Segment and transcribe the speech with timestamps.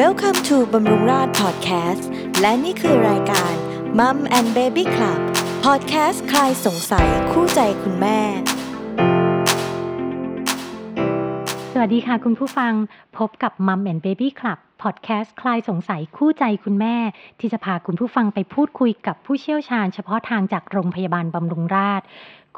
[0.00, 2.04] Welcome to บำรุงราษฎร์ Podcast
[2.40, 3.54] และนี่คือรายการ
[3.98, 5.20] Mum and Baby Club
[5.64, 8.18] Podcast คลายสงสัยคู่ใจคุณแม่
[11.72, 12.72] สวัสดีค่ะคุณผู้ฟัง
[13.18, 16.96] พบกับ Mum and Baby Club พอดแคสต์คลายสงสัยคู่ใจคุณแม่
[17.40, 22.06] ที่จะพาคุณผู้ฟังไปพูดคุยกับผู้เชี่ยวชาญเฉพาะทางจากโรงพยาบาลบำรุงราษฎร์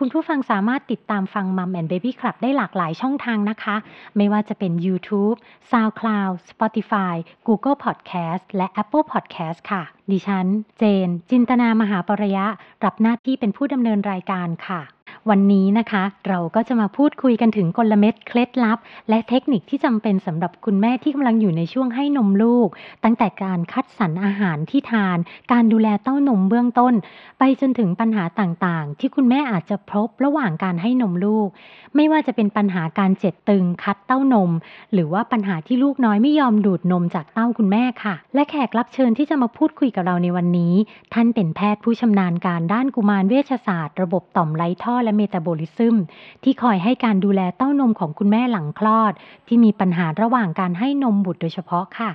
[0.00, 3.76] คุณผู้ฟังสามารถติดตามฟังมัมแอนเบบี้คลับได้หลากหลายช่องทางนะคะ
[4.16, 5.36] ไม่ว่าจะเป็น YouTube,
[5.71, 7.14] SoundCloud, Spotify,
[7.48, 10.46] Google Podcast และ Apple Podcast ค่ะ ดิฉัน
[10.79, 12.46] เจน จินตนามหาปรยะ
[12.85, 14.96] รับหน้าที่เป็นผู้ดำเนินรายการค่ะ
[15.30, 22.68] วันนี้นะคะ เราก็จะมาพูดคุยกันถึงกลเม็ดเคล็ดลับ และเทคนิคที่จำเป็นสำหรับคุณแม่ที่กำลังอยู่ในช่วงให้นมลูก
[23.04, 25.18] ตั้งแต่การคัดสรรอาหารที่ทาน
[25.52, 26.94] การดูแลเต้านมเบื้องต้น
[27.39, 31.49] ไปจนถึงปัญหาต่างๆ ที่คุณแม่อาจจะพบระหว่างการให้นมลูก
[31.96, 34.50] ไม่ว่าจะเป็นปัญหาการเจ็ดตึงคัดเต้านม
[34.92, 40.74] หรือว่าปัญหาที่ลูกน้อยไม่ยอมดูดนมจากเต้าคุณแม่ค่ะ และแขกรับเชิญที่จะมาพูดคุยกับเราในวันนี้
[41.14, 45.97] ท่านเป็นแพทย์ผู้ชำนาญการด้านกุมารเวชศาสตร์ ระบบต่อมไร้ท่อและเมตาบอลิซึม
[46.42, 49.12] ที่คอยให้การดูแลเต้านมของคุณแม่หลังคลอด
[49.47, 52.11] ที่มีปัญหาระหว่างการให้นมบุตรโดยเฉพาะค่ะ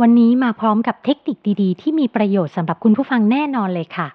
[0.00, 4.08] วันนี้มาพร้อมกับเทคนิคดีๆ ที่มีประโยชน์สำหรับคุณผู้ฟังแน่นอนเลยค่ะ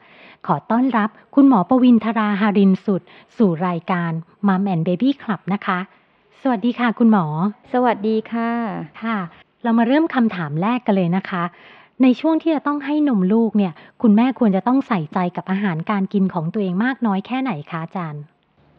[0.47, 3.01] ขอต้อนรับคุณหมอประวินทราหารินสุด
[3.37, 4.11] สู่รายการ
[4.47, 5.79] Mum and Baby Club นะคะ
[6.41, 7.25] สวัสดีค่ะ คุณหมอ
[7.73, 8.49] สวัสดีค่ะ
[9.03, 9.17] ค่ะ
[9.63, 11.43] เรามาเริ่มคำถามแรกกันเลยนะคะ
[12.01, 18.23] ในช่วงที่จะต้องให้นมลูกเนี่ย คุณแม่ควรจะต้องใส่ใจกับอาหารการกินของตัวเองมากน้อยแค่ไหนคะอาจารย์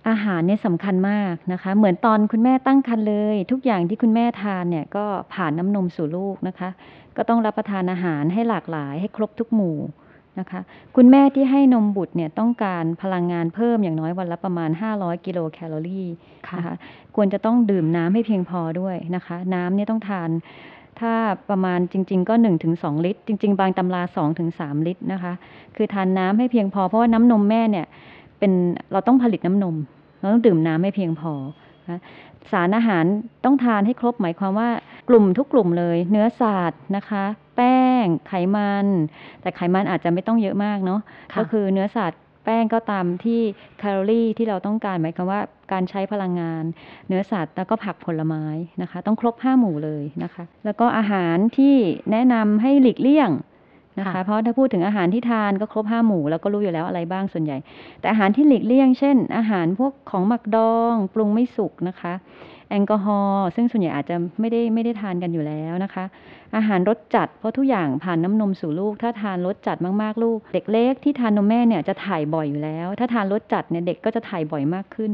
[0.08, 5.04] อาหารเนี่ยสำคัญมากนะคะ เหมือนตอนคุณแม่ตั้งครรภ์เลย ทุกอย่างที่คุณแม่ทานเนี่ยก็
[5.34, 6.70] ผ่านน้ำนมสู่ลูกนะคะ
[7.16, 9.78] ก็ต้องรับประทานอาหารให้หลากหลาย ให้ครบทุกหมู่
[10.38, 10.60] นะคะ
[10.96, 16.08] คุณแม่ที่ให้นมบุตรเนี่ยต้องการพลังงานเพิ่มอย่างน้อยวันละประมาณ 500 กิโลแคลอรี่
[16.48, 16.74] ค่ะนะคะ
[17.16, 20.30] ควรจะต้องดื่มน้ำให้เพียงพอด้วยนะคะ น้ำเนี่ยต้องทาน
[21.00, 21.14] ถ้า
[21.50, 22.34] ประมาณจริง ๆ ก็
[22.70, 24.02] 1-2 ลิตร จริง ๆ บางตำรา
[24.44, 25.32] 2-3 ลิตรนะคะ
[25.76, 27.86] คือทานน้ำให้เพียงพอ เพราะว่าน้ำนมแม่เนี่ย
[28.38, 28.52] เป็น
[28.92, 29.76] เราต้องผลิตน้ำนม
[30.18, 31.32] เราต้องดื่มน้ำให้เพียงพอ
[31.90, 32.00] นะ
[32.52, 33.04] สารอาหาร
[33.44, 34.70] ต้องทานให้ครบหมายความว่า
[35.08, 37.24] กลุ่มทุกกลุ่มเลย เนื้อสัตว์นะคะ
[37.56, 38.86] แป้ง ไขมัน
[39.40, 41.00] แต่ไขมันอาจจะไม่ต้องเยอะมากเนาะ
[41.32, 43.40] ค่ะก็คือเนื้อสัตว์ แป้งก็ตามที่
[43.78, 45.40] แคลอรี่ที่เราต้องการหมายความว่า
[45.72, 46.64] การใช้พลังงาน
[47.08, 48.44] เนื้อสัตว์แล้วก็ผักผลไม้
[48.82, 51.74] นะคะ ต้องครบห้าหมู่เลยนะคะ แล้วก็อาหารที่
[52.12, 53.30] แนะนำให้หลีกเลี่ยง
[53.98, 57.58] นะคะค่ะเพราะถ้าพูดถึงอาหารที่ทานก็ครบห้าหมู่แล้วก็รู้อยู่แล้วอะไรบ้างส่วนใหญ่
[58.00, 66.04] แต่อาหารที่หลีกเลี่ยง เช่น อาหารพวกของหมักดอง ปรุงไม่สุกนะคะแอลกอฮอล์ซึ่งส่วนใหญ่อาจจะไม่ได้ไม่ได้ทานกันอยู่แล้วนะคะ
[66.56, 75.12] อาหารรสจัดเพราะทุกอย่างผ่านน้ำนมสู่ลูก ถ้าทานรสจัดมากๆลูก เด็กเล็กที่ทานนมแม่เนี่ยจะถ่ายบ่อยอยู่แล้ว ถ้าทานรสจัดเนี่ยเด็กก็จะถ่ายบ่อยมากขึ้น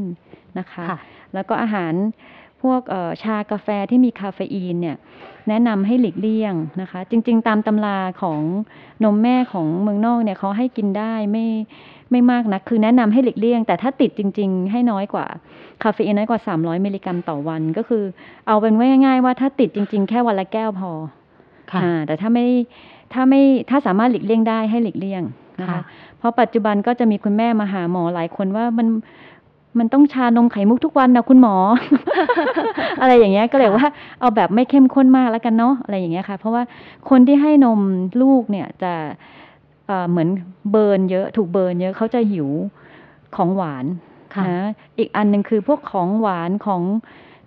[0.59, 0.99] นะคะค่ะ
[1.33, 1.93] แล้วก็อาหาร
[2.61, 4.97] พวกเอ่อชากาแฟที่มีคาเฟอีนเนี่ย
[5.49, 8.41] แนะนำให้หลีกเลี่ยงนะคะ จริง ๆ ตามตำราของ
[9.03, 11.45] นมแม่ของเมืองนอกเนี่ยเขาให้กินได้ไม่
[12.11, 15.25] ไม่มากนะคือแนะนำให้หลีกเลี่ยง แต่ถ้าติดจริง ๆ ให้น้อยกว่า
[15.83, 18.03] คาเฟอีนน้อยกว่า 300 มิลลิกรัมต่อวัน ก็คือ
[18.47, 20.91] เอาเป็นว่าง่าย ๆ ว่าถ้าติดจริง ๆ แค่วันละแก้วพอ
[21.71, 22.45] ค่ะอ่าแต่ถ้าไม่
[23.13, 25.23] ถ้าไม่ถ้าสามารถหลีกเลี่ยงได้ให้หลีกเลี่ยง
[25.61, 25.81] นะคะค่ะ
[26.17, 28.87] เพราะปัจจุบันก็จะมีคุณแม่มาหาหมอหลายคนว่ามัน
[29.79, 31.55] มันต้องชานมไข่มุกทุกวันนะคุณหมอ
[33.01, 33.87] อะไรอย่างเงี้ยก็เลยว่า
[34.19, 36.63] เอาแบบไม่เข้มข้นมากแล้วกันเนาะอะไรอย่างเงี้ยค่ะ เพราะว่า
[37.09, 37.79] คนที่ให้นม
[38.21, 38.93] ลูกเนี่ยจะ
[39.91, 40.29] เอ่อเหมือน
[40.71, 42.49] เบิร์นเยอะ ถูกเบิร์นเยอะเขาจะหิว
[43.35, 43.85] ของหวาน
[44.35, 46.81] ค่ะนะอีกอันหนึ่งคือพวกของหวานของ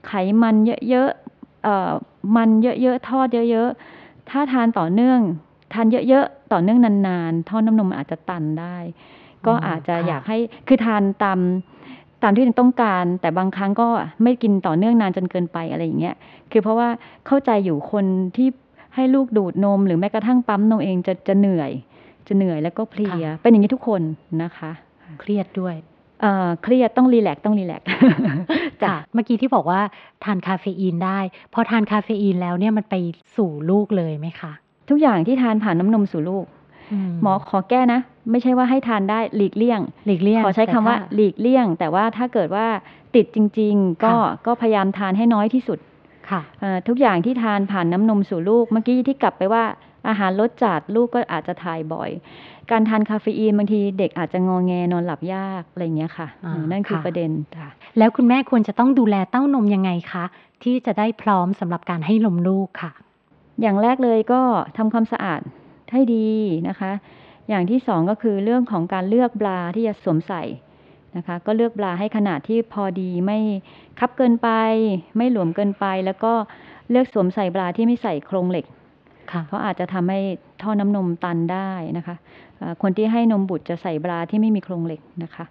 [0.07, 0.13] ไข
[0.43, 0.57] มัน
[0.91, 1.91] เยอะๆเอ่อ
[2.37, 5.21] มันเยอะๆทอดเยอะๆถ้าทานต่อเนื่อง
[5.73, 8.77] ทานเยอะๆต่อเนื่องนานๆท่อน้ำนมมันอาจจะตันได้
[9.47, 10.39] ก็อืมอาจจะค่ะอยากให้
[10.69, 11.39] คือทานตาม
[12.23, 13.89] ตามที่ต้องการ แต่บางครั้งก็
[14.23, 16.17] ไม่กินต่อเนื่องนานจนเกินไปอะไรอย่างเงี้ย
[16.51, 16.89] คือเพราะว่า
[17.27, 18.05] เข้าใจอยู่คน
[18.37, 18.49] ที่
[18.95, 21.71] ให้ลูกดูดนม หรือแม้กระทั่งปั๊มนมเองจะจะเหนื่อย
[22.29, 24.03] จะเหนื่อยแล้วก็เพลีย เป็นอย่างนี้ทุกคน
[24.43, 24.71] นะคะ
[25.21, 25.75] เครียดด้วย
[26.23, 27.87] เอ่อเครียดต้องรีแลกซ์ต้องรีแลกซ์
[28.83, 29.81] จ้ะค่ะเมื่อกี้ที่บอกว่า
[30.25, 31.19] ทานคาเฟอีนได้
[31.55, 32.95] พอทานคาเฟอีนแล้วเนี่ยมันไป
[33.37, 34.53] สู่ลูกเลยไหมคะ
[34.91, 36.45] ทุกอย่างที่ทานผ่านน้ำนมสู่ลูก
[37.23, 38.01] หมอขอแก้นะ
[38.31, 42.67] ไม่ใช่ว่าให้ทานได้หลีกเลี่ยง หลีกเลี่ยง ขอใช้คำว่าแต่ถ้หลีกเลี่ยง แต่ว่าถ้าเกิดว่า
[43.15, 45.79] ติดจริง ๆ ก็ค่ะก็พยายามทานให้น้อยที่สุด
[46.31, 49.65] ค่ะเอ่อทุกอย่างที่ทานผ่านน้ำนมสู่ลูก เมื่อกี้ที่กลับไปว่า
[50.09, 52.11] อาหารรสจัดลูกก็อาจจะทายบ่อย
[52.71, 57.69] การทานคาเฟอีนบางทีเด็กอาจจะงอแงนอนหลับยากอะไรอย่างเงี้ยค่ะอ่าเออนั่นคือค่ะประเด็นค่ะ
[57.99, 60.25] แล้วคุณแม่ควรจะต้องดูแลเต้านมยังไงคะ
[60.63, 62.93] ที่จะได้พร้อมสำหรับการให้นมลูกค่ะ
[63.61, 64.41] อย่างแรกเลยก็
[64.77, 65.41] ทำความสะอาด
[65.93, 66.29] ให้ดี
[66.69, 66.93] นะคะ
[67.49, 70.43] อย่างที่สองก็คือเรื่องของการเลือกบราที่จะสวมใส่
[71.17, 73.39] นะคะก็เลือกบราให้ขนาดที่พอดีไม่
[73.99, 74.49] คับเกินไป
[75.17, 76.33] ไม่หลวมเกินไป แล้วก็
[76.91, 78.65] เลือกสวมใส่บราที่ไม่ใส่โครงเหล็ก
[79.33, 80.21] ค่ะ เพราะอาจจะทำให้
[80.63, 82.17] ท่อน้ำนมตันได้นะคะ
[82.59, 85.45] เอ่อคนที่ให้นมบุตรจะใส่บราที่ไม่มีโครงเหล็กนะคะ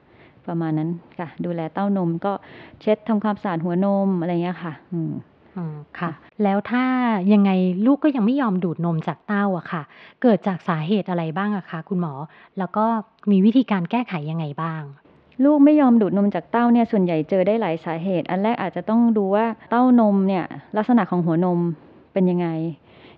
[0.47, 0.89] ประมาณนั้น
[1.19, 2.33] ค่ะ ดูแลเต้านมก็
[2.81, 5.13] เช็ดทำความสะอาดหัวนมอะไรเงี้ยค่ะอืม
[5.55, 6.11] อืมค่ะ
[6.43, 6.85] แล้วถ้า
[7.33, 7.51] ยังไง
[7.85, 9.81] ลูกก็ยังไม่ยอมดูดนมจากเต้าอะค่ะ
[10.21, 12.13] เกิดจากสาเหตุอะไรบ้างอะคะคุณหมอ
[12.57, 12.85] แล้วก็
[13.31, 14.83] มีวิธีการแก้ไขยังไงบ้าง
[15.43, 20.43] ลูกไม่ยอมดูดนมจากเต้าเนี่ยส่วนใหญ่เจอได้หลายสาเหตุ อันแรกอาจจะต้องดูว่าเต้านมเนี่ย
[20.77, 21.59] ลักษณะของหัวนม
[22.13, 22.47] เป็นยังไง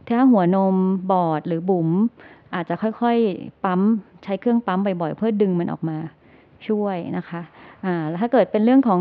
[0.08, 0.76] ถ้าหัวนม
[1.12, 1.90] บอดหรือบุ๋ม
[2.56, 3.82] อาจจะค่อยๆ ปั๊ม
[4.24, 5.98] ใช้เครื่องปั๊มบ่อยๆ เพื่อดึงมันออกมา
[6.68, 7.42] ช่วยนะคะ
[7.86, 9.00] อ่าแล้วถ้าเกิดเป็นเรื่องของ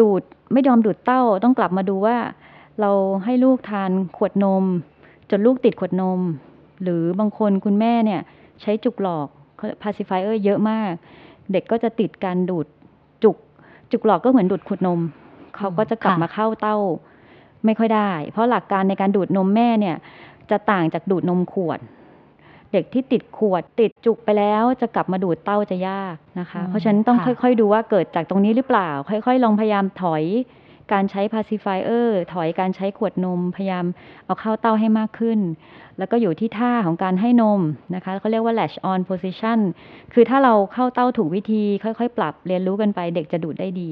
[0.00, 2.16] ดูดไม่ยอมดูดเต้าต้องกลับมาดูว่า
[2.80, 2.90] เรา
[3.24, 4.64] ให้ลูกทานขวดนม
[5.30, 6.20] จนลูกติดขวดนม
[6.82, 8.20] หรือบางคนคุณแม่เนี่ย
[8.62, 9.28] ใช้จุกหลอก
[9.82, 10.90] pacifier เยอะมาก
[11.52, 12.66] เด็กก็จะติดการดูด
[13.24, 13.36] จุก
[13.92, 15.00] จุกหลอกก็เหมือนดูดขวดนม
[15.56, 16.76] เขาก็จะกลับมาเข้าเต้า
[17.64, 19.96] ไม่ค่อยได้ เพราะหลักการในการดูดนมแม่เนี่ย
[20.50, 21.78] จะต่างจากดูดนมขวด
[22.72, 30.24] เด็กที่ติดขวดติดจุกไปแล้วจะกลับมาดูดเต้าจะยากนะคะอืมเพราะฉะนั้นต้องค่ะค่อยๆดูว่าเกิดจากตรงนี้หรือเปล่า ค่อยๆ ลองพยายามถอย
[30.92, 33.84] การใช้ pacifier ถอยการใช้ขวดนมพยายาม
[34.24, 35.40] เอาเข้าเต้าให้มากขึ้น
[35.98, 37.60] แล้วก็อยู่ที่ท่าของการให้นม
[37.94, 39.58] นะคะเขาเรียกว่า latch on position
[40.12, 43.90] คือถ้าเราเข้าเต้าถูกวิธีค่อยๆ ปรับเรียนรู้กันไปเด็กจะดูดได้ดี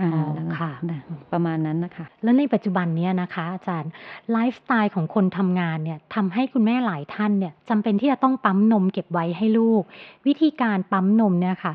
[0.00, 1.00] อ่าอ๋อแล้วก็ค่ะนะ
[1.32, 3.90] ประมาณนั้นนะคะ แล้วในปัจจุบันเนี้ยนะคะ อาจารย์
[4.30, 9.82] ไลฟ์สไตล์ของคนทำงานเนี่ยทำให้คุณแม่หลายท่านเนี่ยจำเป็นที่จะต้องปั๊มนมเก็บไว้ให้ลูก
[10.26, 11.72] วิธีการปั๊มนมเนี่ยค่ะ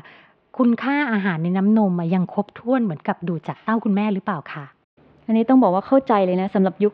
[0.58, 4.64] คุณค่าอาหารในน้ำนมอะยังครบถ้วนเหมือนกับดูดจากเต้าคุณแม่หรือเปล่าคะ
[5.26, 6.92] อันนี้ต้องบอกว่าเข้าใจเลยนะสำหรับยุค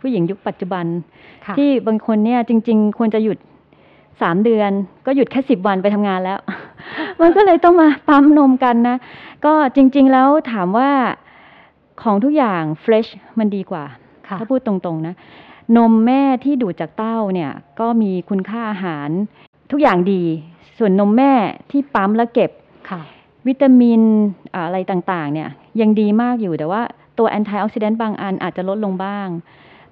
[0.00, 0.84] ผู้หญิงยุคปัจจุบัน
[1.46, 3.38] ค่ะที่บางคนเนี่ยจริง ๆ ควรจะหยุด
[4.22, 4.70] สามเดือน
[5.06, 6.38] ก็หยุดแค่สิบวันไปทำงานแล้ว
[7.20, 8.96] มันก็เลยต้องมาปั๊มนมกันนะ
[9.44, 10.90] ก็จริง ๆ แล้วถามว่า
[12.02, 13.06] ของทุกอย่างเฟรช
[13.38, 13.84] มันดีกว่า
[14.28, 15.14] ค่ะถ้าพูดตรงๆนะ
[15.76, 17.50] นมแม่ที่ดูดจากเต้าเนี่ย
[17.80, 19.08] ก็มีคุณค่าอาหาร
[19.70, 20.22] ทุกอย่างดี
[20.78, 21.32] ส่วนนมแม่
[21.70, 22.50] ที่ปั๊มแล้วเก็บ
[22.90, 23.00] ค่ะ
[23.46, 24.00] วิตามิน
[24.54, 25.48] อ่าอะไรต่างๆ เนี่ย
[25.80, 26.82] ยังดีมากอยู่แต่ว่า
[27.18, 29.28] ตัวแอนตี้ออกซิแดนต์บางอันอาจจะลดลงบ้าง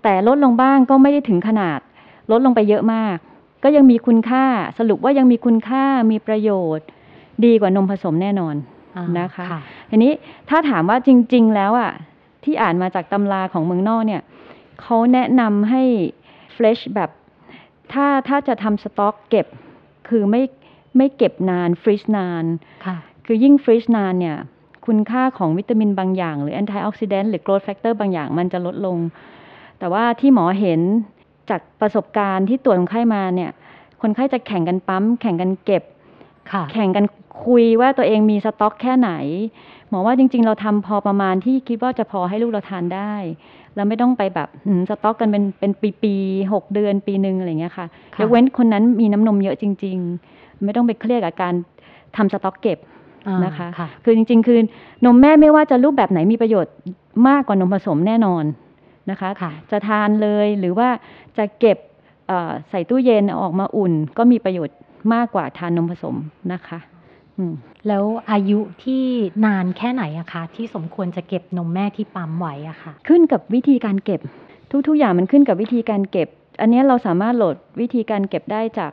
[0.02, 1.80] แต่ลดลงบ้างก็ไม่ได้ถึงขนาด
[2.30, 3.16] ลดลงไปเยอะมาก
[3.64, 4.44] ก็ยังมีคุณค่า
[4.78, 6.86] สรุปว่ายังมีคุณค่ามีประโยชน์
[7.44, 8.54] ดีกว่านมผสมแน่นอน
[8.96, 9.60] อ่านะคะค่ะ
[9.90, 10.12] ทีนี้
[10.48, 11.92] ถ้าถามว่าจริง ๆ แล้วอะ
[12.44, 14.22] ที่อ่านมาจากตำราของเมืองนอกเนี่ย
[14.80, 15.82] เขาแนะนำให้
[16.52, 17.10] fresh แบบ
[17.92, 19.46] ถ้าถ้าจะทำสต็อกเก็บ
[20.08, 20.42] คือไม่
[20.96, 22.44] ไม่เก็บนาน freeze นาน
[22.86, 24.36] ค่ะคือยิ่ง freeze นานเนี่ย
[24.86, 28.98] คุณค่าของวิตามินบางอย่าง หรือ antioxidant หรือ growth factor บางอย่างมันจะลดลง
[29.78, 30.80] แต่ว่าที่หมอเห็น
[31.50, 33.50] จากประสบการณ์ที่ตรวจคนไข้มาเนี่ย
[34.02, 35.82] คนไข้จะแข่งกันปั๊ม แข่งกันเก็บ
[36.52, 37.04] ค่ะแข่งกัน
[37.46, 39.10] คุยว่าตัวเองมีสต็อกแค่ไหน
[39.88, 43.14] หมอว่าจริง ๆ เราทำพอประมาณที่คิดว่าจะพอให้ลูกเราทานได้
[43.74, 45.72] แล้วไม่ต้องไปแบบหืมสต็อกกันเป็นเป็น
[46.02, 49.96] ปีๆหกเดือนปีหนึ่งอะไรอย่างเงี้ยค่ะค่ะยกเว้นคนนั้นมีน้ำนมเยอะจริง
[50.30, 51.54] ๆ ไม่ต้องไปเครียดกับการ
[52.16, 52.78] ทำสต็อกเก็บ
[53.28, 54.58] อ่านะคะค่ะคือจริง ๆ คือ
[55.04, 56.74] นมแม่ไม่ว่าจะรูปแบบไหนมีประโยชน์
[57.28, 58.44] มากกว่านมผสมแน่นอน
[59.10, 60.88] นะคะค่ะจะทานเลยหรือว่า
[61.38, 61.78] จะเก็บ
[62.28, 64.76] เอ่อใส่ตู้เย็นเอาออกมาอุ่น ก็มีประโยชน์
[65.14, 66.16] มากกว่าทานนมผสม
[66.52, 66.78] นะคะ
[67.36, 67.54] อืม
[67.88, 69.04] แล้วอายุที่
[69.44, 74.20] นานแค่ไหนอะคะ ที่สมควรจะเก็บนมแม่ที่ปั๊มไว้อะค่ะ ขึ้นกับวิธีการเก็บ
[74.86, 76.28] ทุกๆอย่างมันขึ้นกับวิธีการเก็บ
[76.60, 78.92] อันเนี้ยเราสามารถโหลดวิธีการเก็บได้จาก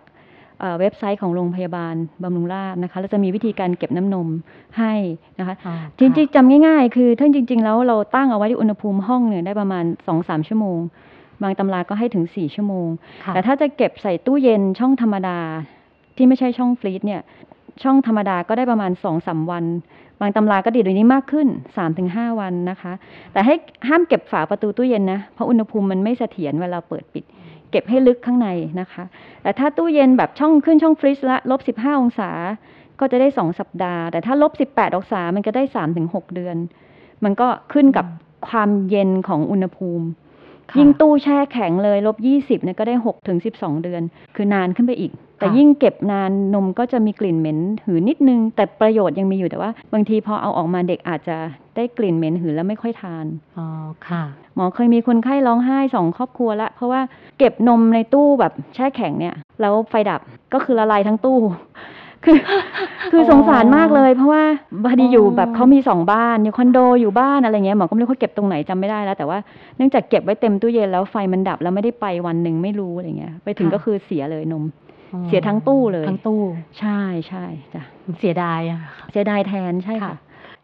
[0.59, 4.27] เอ่อเว็บไซต์ของโรงพยาบาลบำรุงราษฎร์นะคะแล้วจะมีวิธีการเก็บน้ำนม
[4.77, 4.93] ให้
[5.39, 9.83] นะคะอ๋อจริงค่ะๆจำง่ายๆ คือถ้าจริง ๆ แล้วเราตั้งเอาไว้ที่อุณหภูมิห้องเนี่ยได้ประมาณ
[10.17, 10.79] 2-3ชั่วโมง
[11.43, 12.87] บางตำราก็ให้ถึง 4 ชั่วโมง
[13.25, 15.39] ค่ะแต่ถ้าจะเก็บใส่ตู้เย็นช่องธรรมดา
[16.15, 17.21] ที่ไม่ใช่ช่องฟรีซเนี่ย
[17.83, 19.65] ช่องธรรมดาก็ได้ประมาณ2-3วัน
[20.21, 21.47] บางตำราก็ดีดยวนี้มากขึ้น
[21.93, 22.93] 3-5 วันนะคะ
[23.33, 23.55] แต่ให้
[23.87, 27.23] ห้ามเก็บฝาประตูตู้เย็นนะ เพราะอุณหภูมิมันไม่เสถียรเวลาเปิดปิด
[27.71, 28.49] เก็บให้ลึกข้างใน
[28.81, 29.03] นะคะ
[29.43, 32.31] แต่ถ้าตู้เย็นแบบช่องขึ้นช่องฟรีซละลบ15องศา
[32.99, 35.63] ก็จะได้2สัปดาห์ แต่ถ้าลบ18องศา มันก็ได้
[35.99, 36.57] 3-6เดือน
[37.23, 38.05] มันก็ขึ้นกับ
[38.47, 40.05] ความเย็นของอุณหภูมิ
[40.69, 44.01] ค่ะยิ่งตู้แช่แข็งเลยลบ20เนี่ยก็ได้6ถึง12เดือน
[44.35, 51.37] คือนานขึ้นไปอีก แต่ค่ะยิ่งเก็บนานนมก็จะมีกลิ่นเหม็นหืนนิดนึง แต่ประโยชน์ยังมีอยู่แต่ว่า บางทีพอเอาออกมาเด็กอาจจะ
[51.79, 53.25] ได้กลิ่นเหม็นหืนแล้วไม่ค่อยทาน
[53.57, 53.67] อ๋อ
[54.07, 54.23] ค่ะ
[54.55, 57.01] หมอเคยมีคนไข้ร้องไห้สองครอบครัวละเพราะว่า
[57.39, 60.21] เก็บนมในตู้แบบแช่แข็งเนี่ย แล้วไฟดับ
[60.53, 61.39] ก็คือละลายทั้งตู้
[62.25, 62.37] คือ
[63.11, 64.43] คือสงสารมากเลย เพราะว่า
[64.83, 69.37] พอดีอยู่อ๋อแบบเขามีสองบ้านอยู่คอนโดอยู่บ้านอะไรเงี้ยหมอก็ไม่รู้เขาเก็บตรงไหนจำไม่ได้แล้ว แต่ว่า
[69.77, 74.63] เนื่องจากเก็บไว้เต็มตู้เย็นแล้วไฟมันดับแล้วไม่ได้ไปวันหนึ่งไม่รู้อะไรเงี้ย ไปถึงก็คือเสียเลยนม
[75.13, 76.41] อ๋อเสียทั้งตู้เลย ทั้งตู้
[76.79, 77.83] ใช่ใช่จ้ะ
[78.19, 78.79] เสียดายอะ
[79.11, 80.15] เสียดายแทนใช่ค่ะค่ะ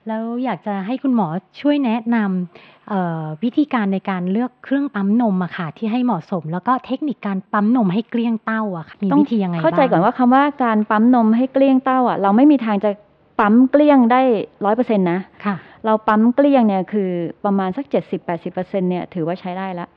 [0.07, 1.27] แล้วอยากจะให้คุณหมอ
[1.61, 12.91] ช่วยแนะนำเอ่อวิธีการในการเลือกเครื่องปั๊มนมอะค่ะ ที่ให้เหมาะสม แล้วก็เทคนิคการปั๊มนมให้เกลี้ยงเต้าอะค่ะมีต้องวิธียังไงบ้างเข้าใจก่อนว่าคำว่าการปั๊มนมให้เกลี้ยงเต้าอะเราไม่มีทางจะ
[13.39, 14.21] ปั๊มเกลี้ยงได้
[14.65, 17.09] ร้อยเปอร์เซ็นต์นะค่ะเราปั๊มเกลี้ยงเนี่ยคือ
[17.45, 19.87] ประมาณสักเจ็ดสิบแปดสิบเปอร์เซ็นเนี่ยถือว่าใช้ได้ละ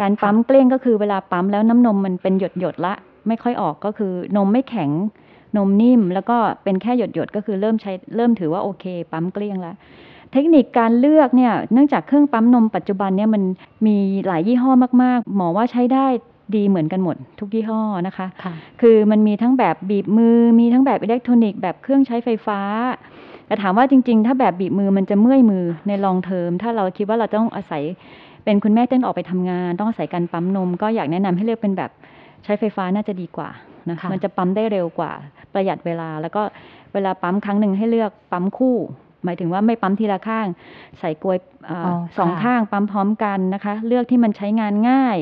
[0.00, 2.94] การปั๊มเกลี้ยงก็คือเวลาปั๊มแล้วน้ำนมมันเป็นหยดหยดๆละ
[3.28, 4.90] ไม่ค่อยออกก็คือนมไม่แข็ง
[5.56, 9.76] นมนิ่ม แล้วก็เป็นแค่หยดหยดๆก็คือเริ่มใช้เริ่มถือว่าโอเค ปั๊มเกลี้ยงแล้ว
[10.32, 13.42] เทคนิคการเลือกเนี่ยเนื่องจากเครื่องปั๊มนมปัจจุบันเนี่ยมัน
[13.86, 13.96] มี
[14.26, 16.06] หลายยี่ห้อมาก ๆ หมอว่าใช้ได้
[16.56, 22.60] ดีเหมือนกันหมดทุกยี่ห้อนะคะค่ะคือมันมีทั้งแบบบีบมือ มีทั้งแบบอิเล็กทรอนิกส์แบบเครื่องใช้ไฟฟ้า
[23.46, 27.82] แต่ถามว่าจริง ๆ ถ้าแบบบีบมือมันจะเมื่อยมือในลองเทอม ถ้าเราคิดว่าเราต้องอาศัย
[28.44, 31.90] เป็นคุณแม่เต้นออกไปทำงาน ต้องอาศัยการปั๊มนม ก็อยากแนะนำให้เลือกเป็นแบบ
[32.44, 33.48] ใช้ไฟฟ้าน่าจะดีกว่า
[33.90, 35.12] นะค่ะมันจะปั๊มได้เร็วกว่า
[35.52, 36.42] ประหยัดเวลา แล้วก็
[36.94, 38.76] เวลาปั๊มครั้งหนึ่งให้เลือกปั๊มคู่
[39.24, 40.46] หมายถึงว่าไม่ปั๊มทีละข้าง
[41.00, 45.18] ใส่กลวยเอ่อออสองค่ะข้างปั๊มพร้อมกันนะคะ เลือกที่มันใช้งานง่าย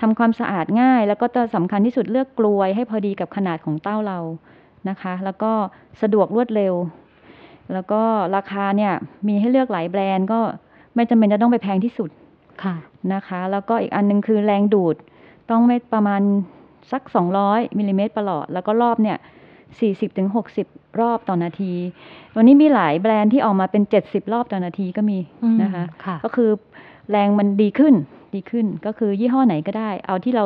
[0.00, 4.18] ทำความสะอาดง่าย แล้วก็ตัวสำคัญที่สุดเลือกกลวยให้พอดีกับขนาดของเต้าเรา
[4.88, 5.52] นะคะ แล้วก็
[6.02, 6.74] สะดวกรวดเร็ว
[7.72, 8.02] แล้วก็
[8.36, 8.92] ราคาเนี่ย
[9.26, 10.40] มีให้เลือกหลายแบรนด์ก็
[10.94, 12.10] ไม่จำเป็นจะต้องไปแพงที่สุด
[12.62, 12.74] ค่ะ
[13.14, 14.96] นะคะ แล้วก็อีกอันหนึงคือแรงดูด
[15.50, 16.22] ต้องไม่ประมาณ
[16.92, 17.02] สัก
[17.40, 19.18] 200มิลลิเมตรประหลอด แล้วก็รอบเนี่ย
[19.68, 20.28] 40ถึง
[20.64, 21.72] 60 รอบต่อนาที
[22.36, 26.50] วันนี้มีหลายแบรนด์ที่ออกมาเป็น 70 รอบต่อนาทีก็มีอืมนะคะค่ะก็คือ
[27.10, 27.94] แรงมันดีขึ้น
[28.34, 30.44] ดีขึ้นก็คือยี่ห้อไหนก็ได้ เอาที่เรา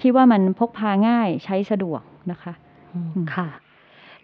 [0.00, 2.52] คิดว่ามันพกพาง่ายใช้สะดวกนะคะ
[2.94, 3.48] อืมอืมค่ะ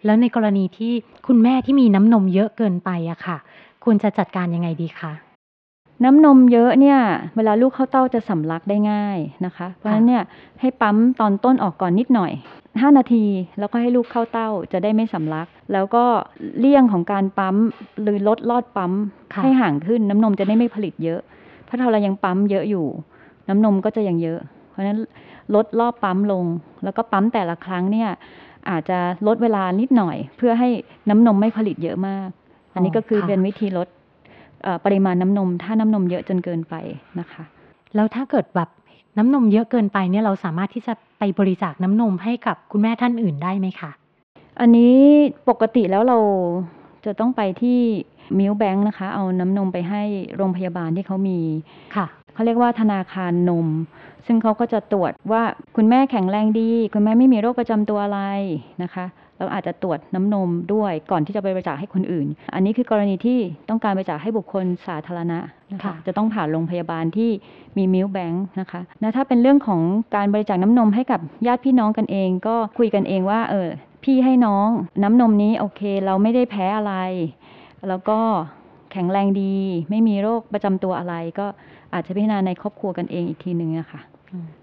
[0.05, 0.93] แล้วในกรณีที่
[1.27, 3.37] คุณแม่ที่มีน้ำนมเยอะเกินไปอะค่ะ
[3.83, 5.13] ควรจะจัดการยังไงดีคะ
[6.03, 6.99] น้ำนมเยอะเนี่ย
[7.35, 10.23] เวลาลูกเข้าเต้าจะสำลักได้ง่ายนะคะ เพราะฉะนั้นเนี่ย
[10.59, 12.31] ให้ปั๊มตอนต้นออกก่อนนิดหน่อย
[12.67, 13.25] 5 นาที
[13.59, 16.05] แล้วก็ให้ลูกเข้าเต้าจะได้ไม่สำลัก แล้วก็
[16.59, 17.55] เลี่ยงของการปั๊ม
[18.01, 18.93] หรือลดลอดปั๊ม
[19.33, 21.19] ค่ะให้ห่างขึ้นน้ำนมจะได้ไม่ผลิตเยอะ
[21.65, 22.85] เพราะถ้าเรายังปั๊มเยอะอยู่
[23.49, 24.39] น้ำนมก็จะยังเยอะ
[24.69, 24.99] เพราะฉะนั้น
[25.55, 26.45] ลดรอบปั๊มลง
[26.83, 28.09] แล้วก็ปั๊มแต่ละครั้งเนี่ย
[28.69, 30.69] อาจจะลดเวลานิดหน่อย เพื่อให้
[31.09, 32.29] น้ำนมไม่ผลิตเยอะมาก
[32.73, 33.98] อันนี้ก็คือค่ะเป็นวิธีลดเอ่อ
[34.85, 36.75] ปริมาณน้ำนม ถ้าน้ำนมเยอะจนเกินไป
[37.19, 37.43] นะคะ
[37.95, 38.69] แล้วถ้าเกิดแบบ
[39.17, 43.91] น้ำนมเยอะเกินไปเนี่ยเราสามารถที่จะไปบริจาคน้ำนมให้กับคุณแม่ท่านอื่นได้ไหมคะ
[44.59, 44.97] อันนี้
[45.49, 46.17] ปกติแล้วเรา
[47.05, 47.79] จะต้องไปที่
[48.37, 50.01] มิลแบงค์นะคะ เอาน้ำนมไปให้
[50.35, 51.39] โรงพยาบาลที่เขามี
[51.95, 53.67] ค่ะเขาเรียกว่าธนาคารนม
[54.25, 55.43] ซึ่งเขาก็จะตรวจว่า
[55.75, 58.21] คุณแม่แข็งแรงดี คุณแม่ไม่มีโรคประจำตัวอะไร
[58.83, 59.05] นะคะ
[59.39, 65.39] แล้วอาจจะตรวจน้ำนมด้วยก่อนที่จะไปบริจาคให้คนอื่น อันนี้คือกรณีที่ต้องการบริจาคให้บุคคลสาธารณะ
[65.73, 67.29] นะคะค่ะจะต้องผ่านโรงพยาบาลที่
[67.77, 69.81] มีมิลแบงค์นะคะแล้วถ้าเป็นเรื่องของ
[70.15, 73.69] การบริจาคน้ำนมให้กับญาติพี่น้องกันเอง ก็คุยกันเองว่าเออ
[74.03, 74.69] พี่ให้น้อง
[75.03, 76.93] น้ำนมนี้โอเค เราไม่ได้แพ้อะไร
[77.87, 78.19] แล้วก็
[78.91, 79.55] แข็งแรงดี
[79.89, 81.47] ไม่มีโรคประจำตัวอะไร ก็
[81.93, 84.08] อาจจะพิจารณาในครอบครัวกันเองอีกทีหนึ่งนะคะอืม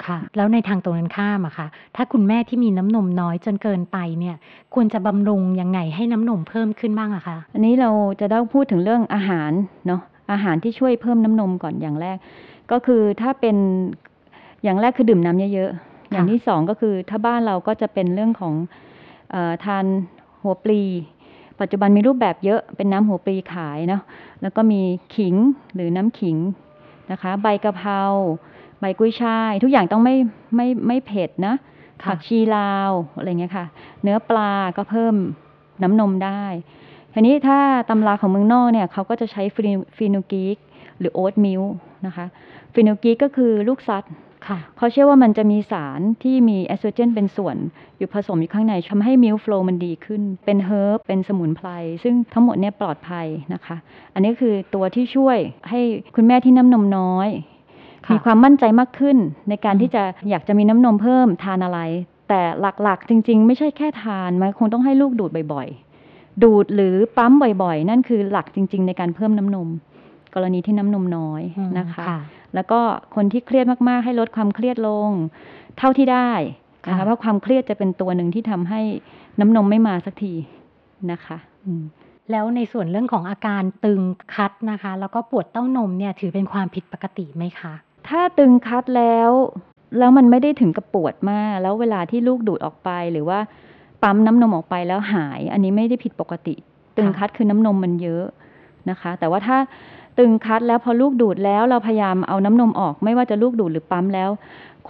[0.07, 4.37] ค่ะ แล้วในทางตรงกันข้ามอะค่ะ ถ้าคุณแม่ที่มีน้ำนมน้อยจนเกินไปเนี่ย
[4.75, 9.53] ควรจะบำรุงยังไงให้น้ำนมเพิ่มขึ้นบ้างอะคะอันนี้เราจะต้องพูดถึงเรื่องอาหาร
[9.87, 10.01] เนาะ
[10.33, 12.17] อาหารที่ช่วยเพิ่มน้ำนมก่อนอย่างแรก
[12.71, 13.57] ก็คือถ้าเป็น
[14.63, 18.55] อย่างแรกคือดื่มน้ำเยอะๆอย่างที่สองก็คือถ้าบ้านเราก็จะเป็นเรื่องของ
[19.35, 19.85] อทาน
[20.43, 20.83] หัวปลี
[21.61, 24.03] ปัจจุบันมีรูปแบบเยอะเป็นน้ำหัวปลีขายเนาะ
[24.43, 24.81] แล้วก็มี
[25.15, 25.35] ขิง
[25.75, 26.37] หรือน้ำขิง
[27.13, 28.01] นะคะ ใบกะเพรา
[28.80, 30.16] ใบกุ้ยช่าย ทุกอย่างต้องไม่
[30.56, 31.54] ไม่ไม่เผ็ดนะ
[32.02, 33.66] ค่ะผักชีลาวอะไรเงี้ยค่ะ
[34.02, 35.14] เนื้อปลาก็เพิ่ม
[35.83, 36.45] น้ำนมได้
[37.12, 40.57] ทีนี้ถ้าตำราของเมืองนอกเนี่ยเขาก็จะใช้ fenu- fenugreek
[40.99, 41.62] หรือ oatmeal
[42.06, 42.26] นะคะ
[42.75, 44.04] fenugreek ก็คือลูกซัด
[44.49, 47.56] ค่ะเขาเชื่อว่ามันจะมีสารที่มีเอสโตรเจนเป็นส่วน
[47.99, 51.68] อยู่ผสมอยู่ข้างในทำให้ milk flow มันดีขึ้น เป็น herb เป็นสมุนไพร
[52.02, 53.76] ซึ่งทั้งหมดเนี่ยปลอดภัยนะคะ
[54.14, 55.38] อันนี้คือตัวที่ช่วย
[55.71, 55.80] ให้
[56.16, 57.56] คุณแม่ที่น้ำนมน้อยค่ะ
[58.13, 59.17] มีความมั่นใจมากขึ้น
[59.49, 61.81] ในการอืมที่จะอยากจะมีน้ำนมเพิ่มทานอะไร
[62.29, 62.41] แต่
[62.83, 67.33] หลักๆ จริง ๆ ไม่ใช่แค่ทานมันคงต้องให้ลูกดูดบ่อยๆ ดูดหรือปั๊ม
[67.63, 69.69] บ่อยๆ นั่นคือหลักจริง ๆ ในการเพิ่มน้ำนม
[70.35, 72.19] กรณีที่น้ำนมน้อยอืมนะคะค่ะ
[72.55, 72.81] แล้วก็
[73.15, 75.11] คนที่เครียดมากๆ ให้ลดความเครียดลง
[75.79, 76.31] เท่าที่ได้
[76.89, 78.81] นะค่ะคะเพราะความเครียดจะเป็นตัวหนึ่งที่ทำให้
[79.41, 80.35] น้ำนมไม่มาสักที
[81.11, 81.83] นะคะอืม
[82.31, 84.01] แล้วในส่วนเรื่องของอาการตึง
[84.35, 87.75] คัดนะคะ แล้วก็ปวดเต้านมเนี่ยถือเป็นความผิดปกติไหมคะ
[88.09, 89.31] ถ้าตึงคัดแล้ว
[89.99, 93.39] แล้วมันไม่ได้ถึงกับปวดมาก แล้วเวลาที่ลูกดูดออกไปหรือว่า
[94.03, 96.55] ปั๊มน้ำนมออกไปแล้วหาย อันนี้ไม่ได้ผิดปกติ
[96.97, 98.25] ตึงคัดคือน้ำนมมันเยอะ
[98.91, 99.59] นะคะ แต่ว่าถ้า
[100.19, 104.31] ตึงคัดแล้วพอลูกดูดแล้วเราพยายามเอาน้ำนมออก ไม่ว่าจะลูกดูดหรือปั๊มแล้ว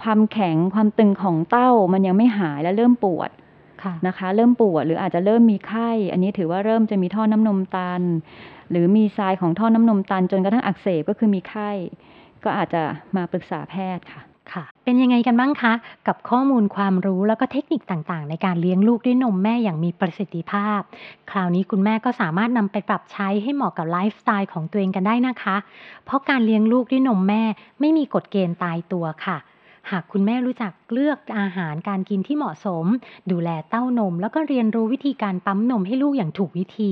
[0.01, 3.29] ความแข็งความตึงของเต้ามันยังไม่หายและเริ่มปวด
[3.83, 8.01] ค่ะนะคะ เริ่มปวดหรืออาจจะเริ่มมีไข้ อันนี้ถือว่าเริ่มจะมีท่อน้ำนมตัน
[8.71, 11.71] หรือมีทรายของท่อน้ำนมตันจนกระทั่งอักเสบก็คือมีไข้
[12.43, 12.81] ก็อาจจะ
[13.15, 14.21] มาปรึกษาแพทย์ค่ะ
[14.53, 15.73] ค่ะ เป็นยังไงกันบ้างคะ
[16.07, 20.81] กับข้อมูลความรู้แล้วก็เทคนิคต่างๆ ในการเลี้ยงลูกด้วยนมแม่อย่างมีประสิทธิภาพ
[21.31, 25.55] คราวนี้คุณแม่ก็สามารถนำไปปรับใช้ให้เหมาะกับไลฟ์สไตล์ของตัวเองกันได้นะคะ
[26.05, 27.43] เพราะการเลี้ยงลูกด้วยนมแม่
[27.79, 29.37] ไม่มีกฎเกณฑ์ตายตัวค่ะ
[29.91, 32.85] หากคุณแม่รู้จักเลือกอาหารการกินที่เหมาะสม
[33.31, 36.91] ดูแลเต้านม แล้วก็เรียนรู้วิธีการปั๊มนมให้ลูกอย่างถูกวิธี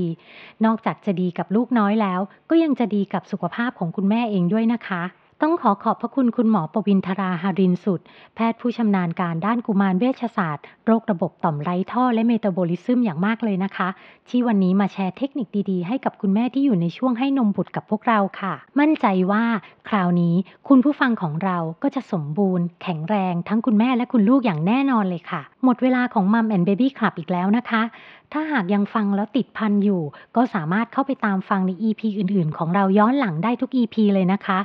[0.65, 5.03] นอกจากจะดีกับลูกน้อยแล้ว ก็ยังจะดีกับสุขภาพของคุณแม่เองด้วยนะคะ
[5.41, 8.01] ต้องขอขอบพระคุณคุณหมอประวินทราหารินสุด
[8.35, 13.87] แพทย์ผู้ชำนาญการด้านกุมารเวชศาสตร์ โรคระบบต่อมไร้ท่อและเมตาบอลิซึมอย่างมากเลยนะคะ
[14.29, 19.43] ที่วันนี้มาแชร์เทคนิคดีๆ ให้กับคุณแม่ที่อยู่ในช่วงให้นมบุตรกับพวกเราค่ะ มั่นใจว่า
[19.89, 20.35] คราวนี้
[20.67, 27.81] คุณผู้ฟังของเราก็จะสมบูรณ์ แข็งแรงทั้งคุณแม่และคุณลูกอย่างแน่นอนเลยค่ะ หมดเวลาของมัมแอนเบบี้คลับอีกแล้วนะคะ
[28.33, 30.01] ถ้าหากยังฟังแล้วติดพันอยู่
[30.35, 34.59] ก็สามารถเข้าไปตามฟังใน EP อื่นๆ ของเราย้อนหลังได้ทุก EP เลยนะคะ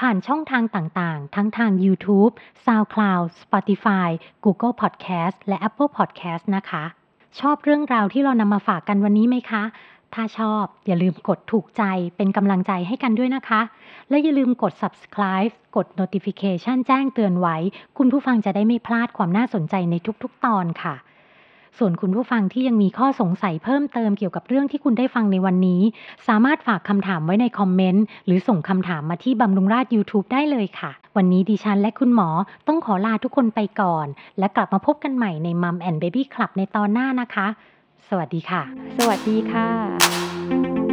[0.00, 2.32] ผ่านช่องทางต่างๆ ทั้งทาง YouTube,
[2.64, 4.08] SoundCloud, Spotify,
[4.44, 6.84] Google Podcast และ Apple Podcast นะคะ
[7.40, 9.62] ชอบเรื่องราวที่เรานำมาฝากกันวันนี้ไหมคะ
[10.14, 11.82] ถ้าชอบอย่าลืมกดถูกใจ
[12.16, 13.60] เป็นกำลังใจให้กันด้วยนะคะ
[14.10, 17.56] และอย่าลืมกด subscribe กด notification แจ้งเตือนไว้
[17.98, 20.94] คุณผู้ฟังจะได้ไม่พลาดความน่าสนใจในทุกๆ ตอนค่ะ
[21.78, 25.80] ส่วนคุณผู้ฟังที่ยังมีข้อสงสัยเพิ่มเติมเกี่ยวกับเรื่องที่คุณได้ฟังในวันนี้
[26.28, 32.28] สามารถฝากคำถามไว้ในคอมเมนต์ หรือส่งคำถามมาที่บำรุงราช YouTube ได้เลยค่ะ วันนี้ดิฉันและคุณหมอ
[32.66, 34.06] ต้องขอลาทุกคนไปก่อน
[34.38, 37.46] และกลับมาพบกันใหม่ในมัมแอนเบบี้คลับในตอนหน้านะคะ
[38.08, 38.62] สวัสดีค่ะ
[38.98, 40.85] สวัสดีค่ะ